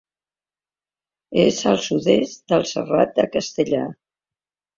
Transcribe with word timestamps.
És 1.41 1.59
al 1.73 1.77
sud-est 1.89 2.41
del 2.55 2.67
Serrat 2.71 3.15
de 3.21 3.27
Castellar. 3.37 3.85